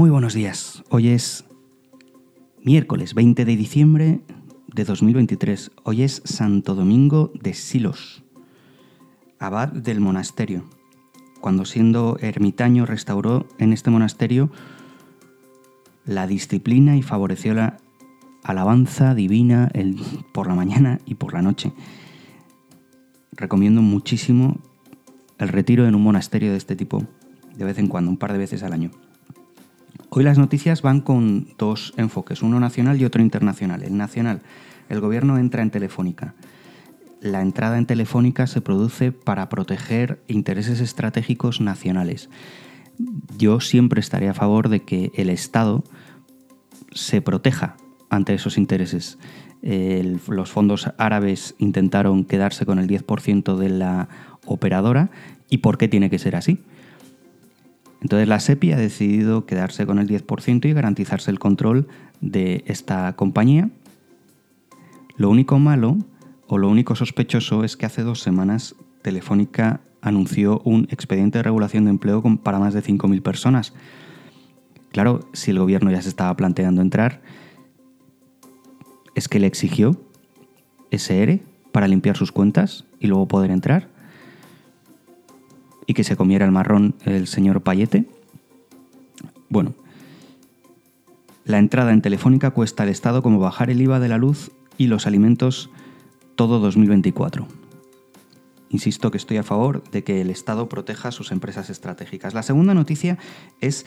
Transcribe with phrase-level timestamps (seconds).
[0.00, 0.82] Muy buenos días.
[0.88, 1.44] Hoy es
[2.62, 4.22] miércoles 20 de diciembre
[4.74, 5.72] de 2023.
[5.84, 8.24] Hoy es Santo Domingo de Silos,
[9.38, 10.64] abad del monasterio.
[11.42, 14.50] Cuando siendo ermitaño restauró en este monasterio
[16.06, 17.76] la disciplina y favoreció la
[18.42, 19.70] alabanza divina
[20.32, 21.74] por la mañana y por la noche.
[23.32, 24.56] Recomiendo muchísimo
[25.36, 27.04] el retiro en un monasterio de este tipo,
[27.54, 28.92] de vez en cuando, un par de veces al año.
[30.12, 33.84] Hoy las noticias van con dos enfoques, uno nacional y otro internacional.
[33.84, 34.42] El nacional,
[34.88, 36.34] el gobierno entra en Telefónica.
[37.20, 42.28] La entrada en Telefónica se produce para proteger intereses estratégicos nacionales.
[43.38, 45.84] Yo siempre estaré a favor de que el Estado
[46.90, 47.76] se proteja
[48.08, 49.16] ante esos intereses.
[49.62, 54.08] los fondos árabes intentaron quedarse con el 10% de la
[54.44, 55.12] operadora
[55.48, 56.64] y por qué tiene que ser así.
[58.00, 61.86] Entonces la SEPI ha decidido quedarse con el 10% y garantizarse el control
[62.20, 63.70] de esta compañía.
[65.16, 65.98] Lo único malo
[66.46, 71.84] o lo único sospechoso es que hace dos semanas Telefónica anunció un expediente de regulación
[71.84, 73.74] de empleo para más de 5.000 personas.
[74.92, 77.20] Claro, si el gobierno ya se estaba planteando entrar,
[79.14, 80.00] es que le exigió
[80.90, 83.88] ese para limpiar sus cuentas y luego poder entrar
[85.90, 88.04] y que se comiera el marrón el señor Payete.
[89.48, 89.74] Bueno,
[91.44, 94.86] la entrada en Telefónica cuesta al Estado como bajar el IVA de la luz y
[94.86, 95.68] los alimentos
[96.36, 97.48] todo 2024.
[98.68, 102.34] Insisto que estoy a favor de que el Estado proteja sus empresas estratégicas.
[102.34, 103.18] La segunda noticia
[103.60, 103.84] es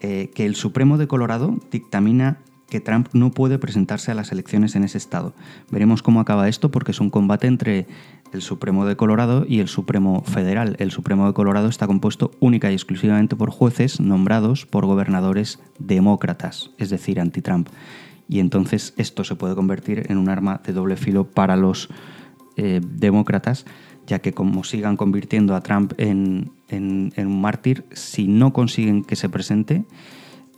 [0.00, 2.38] eh, que el Supremo de Colorado dictamina
[2.70, 5.34] que Trump no puede presentarse a las elecciones en ese estado.
[5.70, 7.86] Veremos cómo acaba esto porque es un combate entre
[8.34, 10.74] el Supremo de Colorado y el Supremo Federal.
[10.80, 16.72] El Supremo de Colorado está compuesto única y exclusivamente por jueces nombrados por gobernadores demócratas,
[16.78, 17.68] es decir, anti-Trump.
[18.28, 21.88] Y entonces esto se puede convertir en un arma de doble filo para los
[22.56, 23.66] eh, demócratas,
[24.06, 29.28] ya que como sigan convirtiendo a Trump en, un mártir, si no consiguen que se
[29.28, 29.84] presente,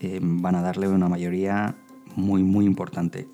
[0.01, 1.77] eh, van a darle una mayoría
[2.15, 3.29] muy, muy importante.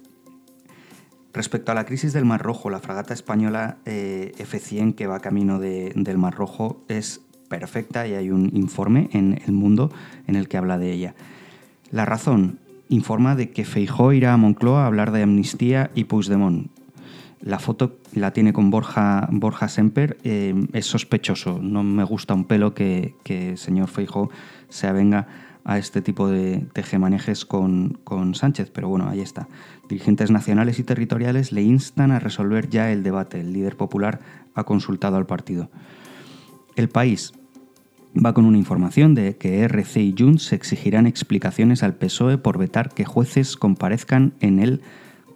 [1.32, 5.58] Respecto a la crisis del Mar Rojo, la fragata española eh, F-100 que va camino
[5.58, 9.90] del Mar Rojo es perfecta y hay un informe en El Mundo
[10.26, 11.14] en el que habla de ella.
[11.90, 16.70] La razón informa de que Feijó irá a Moncloa a hablar de amnistía y Puigdemont.
[17.40, 20.16] La foto la tiene con Borja, Borja Semper.
[20.22, 21.58] Eh, es sospechoso.
[21.60, 24.30] No me gusta un pelo que, el señor Feijó
[24.68, 25.26] se avenga
[25.64, 29.48] a este tipo de tejemanejes con, con Sánchez, pero bueno, ahí está.
[29.88, 33.40] Dirigentes nacionales y territoriales le instan a resolver ya el debate.
[33.40, 34.20] El líder popular
[34.54, 35.70] ha consultado al partido.
[36.76, 37.32] El país
[38.14, 42.90] va con una información de que RC y Junts exigirán explicaciones al PSOE por vetar
[42.92, 44.80] que jueces comparezcan en el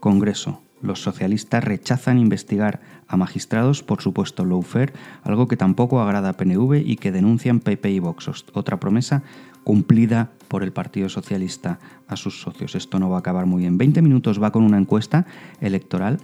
[0.00, 0.60] Congreso.
[0.82, 4.92] Los socialistas rechazan investigar a magistrados por supuesto lawfare,
[5.22, 8.28] algo que tampoco agrada a PNV y que denuncian PP y Vox.
[8.52, 9.22] Otra promesa
[9.64, 12.74] cumplida por el Partido Socialista a sus socios.
[12.74, 13.78] Esto no va a acabar muy bien.
[13.78, 15.26] 20 minutos va con una encuesta
[15.60, 16.18] electoral.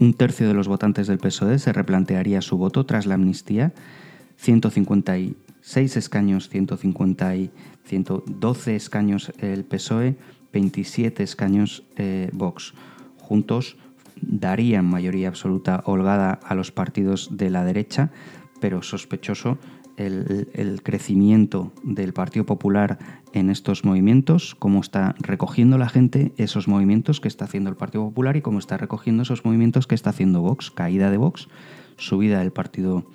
[0.00, 3.72] Un tercio de los votantes del PSOE se replantearía su voto tras la amnistía.
[4.38, 7.50] 156 escaños, 150 y
[7.84, 10.16] 112 escaños el PSOE,
[10.52, 12.74] 27 escaños eh, Vox.
[13.24, 13.78] Juntos
[14.20, 18.10] darían mayoría absoluta holgada a los partidos de la derecha,
[18.60, 19.58] pero sospechoso
[19.96, 22.98] el, crecimiento del Partido Popular
[23.32, 28.04] en estos movimientos, cómo está recogiendo la gente esos movimientos que está haciendo el Partido
[28.04, 31.48] Popular y cómo está recogiendo esos movimientos que está haciendo Vox, caída de Vox,
[31.96, 33.06] subida del Partido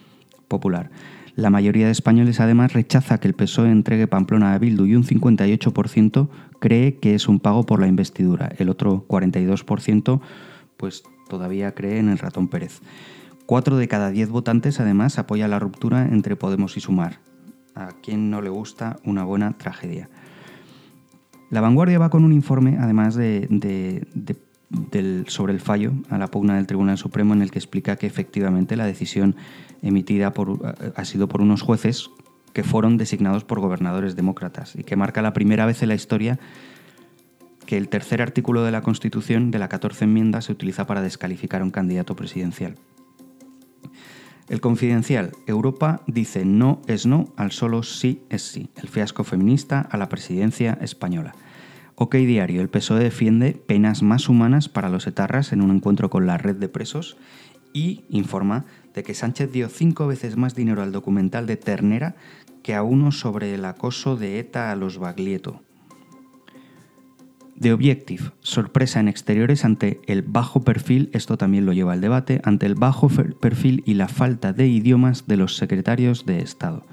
[0.48, 0.90] Popular.
[1.40, 5.06] La mayoría de españoles además rechaza que el PSOE entregue Pamplona a Bildu y un
[5.06, 6.28] 58%
[6.60, 8.52] cree que es un pago por la investidura.
[8.58, 10.20] El otro 42%
[10.76, 12.82] pues todavía cree en el ratón Pérez.
[13.46, 17.22] Cuatro de cada diez votantes además apoya la ruptura entre Podemos y Sumar.
[17.74, 20.10] A quien no le gusta una buena tragedia.
[21.50, 23.48] La vanguardia va con un informe, además de,
[25.28, 28.76] sobre el fallo a la pugna del Tribunal Supremo, en el que explica que efectivamente
[28.76, 29.36] la decisión
[29.82, 32.10] emitida por, ha sido por unos jueces
[32.54, 36.40] que fueron designados por gobernadores demócratas y que marca la primera vez en la historia
[37.66, 41.62] que el tercer artículo de la Constitución de la 14 enmienda se utiliza para descalificar
[41.62, 42.76] a un candidato presidencial.
[44.50, 48.72] El confidencial, Europa dice no es no al solo sí es sí.
[48.76, 51.36] El fiasco feminista a la presidencia española.
[52.02, 56.26] OK Diario, el PSOE defiende penas más humanas para los etarras en un encuentro con
[56.26, 57.18] la red de presos
[57.74, 58.64] y informa
[58.94, 62.16] de que Sánchez dio cinco veces más dinero al documental de Ternera
[62.64, 65.62] que a uno sobre el acoso de ETA a los Baglietto.
[67.60, 72.40] The Objective, sorpresa en exteriores ante el bajo perfil, esto también lo lleva al debate,
[72.46, 76.86] ante el bajo perfil y la falta de idiomas de los secretarios de Estado,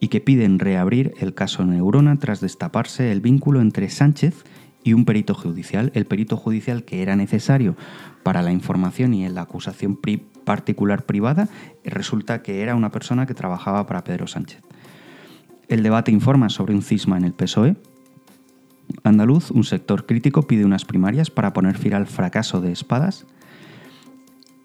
[0.00, 4.44] y que piden reabrir el caso Neurona tras destaparse el vínculo entre Sánchez
[4.84, 7.76] y un perito judicial, el perito judicial que era necesario
[8.22, 9.98] para la información y en la acusación
[10.44, 11.48] particular privada,
[11.84, 14.62] resulta que era una persona que trabajaba para Pedro Sánchez.
[15.68, 17.76] El debate informa sobre un cisma en el PSOE,
[19.02, 23.26] andaluz, un sector crítico pide unas primarias para poner fin al fracaso de espadas.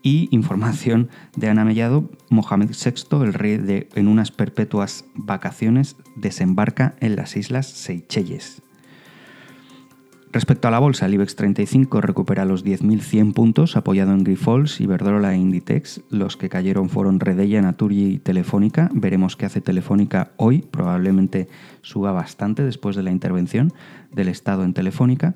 [0.03, 6.95] Y información de Ana Mellado, Mohamed VI, el rey de en unas perpetuas vacaciones, desembarca
[7.00, 8.63] en las islas Seychelles.
[10.33, 15.33] Respecto a la bolsa, el IBEX 35 recupera los 10.100 puntos, apoyado en Grifols, Iberdrola
[15.33, 16.03] e Inditex.
[16.09, 18.89] Los que cayeron fueron Redella, Naturgy y Telefónica.
[18.94, 20.62] Veremos qué hace Telefónica hoy.
[20.62, 21.50] Probablemente
[21.81, 23.74] suba bastante después de la intervención
[24.13, 25.36] del Estado en Telefónica.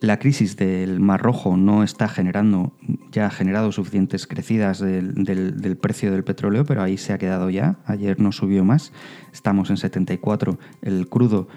[0.00, 2.72] La crisis del Mar Rojo no está generando,
[3.12, 7.50] ya ha generado suficientes crecidas del, del, precio del petróleo, pero ahí se ha quedado
[7.50, 7.76] ya.
[7.84, 8.92] Ayer no subió más.
[9.30, 11.48] Estamos en 74 el crudo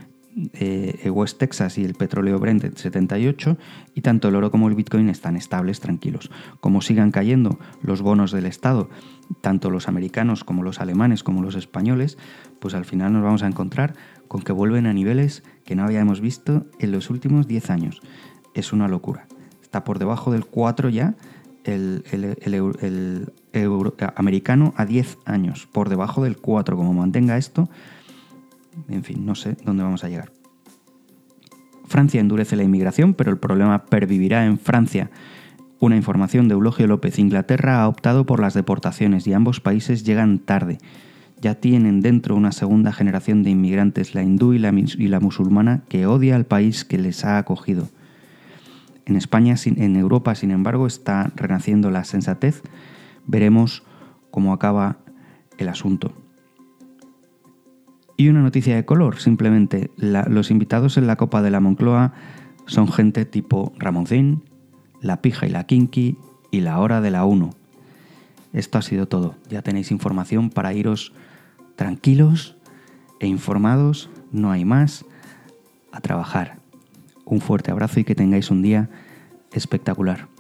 [0.54, 3.58] eh, West Texas y el petróleo Brent en 78
[3.94, 6.32] y tanto el oro como el Bitcoin están estables, tranquilos.
[6.60, 8.90] Como sigan cayendo los bonos del Estado,
[9.42, 12.18] tanto los americanos como los alemanes como los españoles,
[12.60, 13.96] pues al final nos vamos a encontrar
[14.28, 18.02] con que vuelven a niveles que no habíamos visto en los últimos 10 años.
[18.54, 19.28] Es una locura.
[19.62, 21.16] Está por debajo del 4 ya
[21.64, 23.32] el, el,
[24.16, 26.76] americano a 10 años, por debajo del 4.
[26.76, 27.70] Como mantenga esto,
[28.88, 30.32] en fin, no sé dónde vamos a llegar.
[31.86, 35.12] Francia endurece la inmigración, pero el problema pervivirá en Francia.
[35.80, 37.20] Una información de Eulogio López.
[37.20, 40.78] Inglaterra ha optado por las deportaciones y ambos países llegan tarde.
[41.42, 45.84] Ya tienen dentro una segunda generación de inmigrantes, la hindú y la, y la musulmana,
[45.90, 47.90] que odia al país que les ha acogido.
[49.06, 52.62] En España, en Europa, sin embargo, está renaciendo la sensatez.
[53.26, 53.84] Veremos
[54.32, 54.98] cómo acaba
[55.58, 56.14] el asunto.
[58.16, 62.14] Y una noticia de color, simplemente los invitados en la Copa de la Moncloa
[62.66, 64.44] son gente tipo Ramoncín,
[65.02, 66.18] La Pija y la Kinky
[66.52, 67.50] y La Hora de la Uno.
[68.54, 69.36] Esto ha sido todo.
[69.50, 71.12] Ya tenéis información para iros
[71.76, 72.56] tranquilos
[73.20, 75.06] e informados, no hay más,
[75.92, 76.63] a trabajar.
[77.26, 78.90] Un fuerte abrazo y que tengáis un día
[79.52, 80.33] espectacular.